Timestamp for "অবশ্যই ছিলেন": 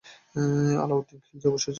1.47-1.69